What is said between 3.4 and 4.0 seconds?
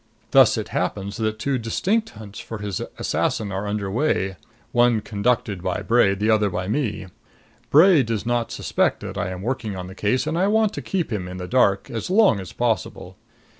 are under